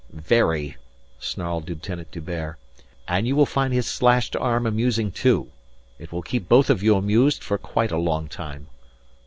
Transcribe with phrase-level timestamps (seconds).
[0.13, 0.77] "Very,"
[1.19, 2.57] snarled Lieutenant D'Hubert.
[3.07, 5.51] "And you will find his slashed arm amusing too.
[5.99, 8.65] It will keep both of you amused for quite a long time."